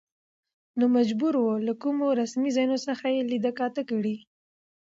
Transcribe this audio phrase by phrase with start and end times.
[0.77, 4.15] نو مجبور و، چې له کومو رسمي ځايونو څخه يې ليده کاته کړي.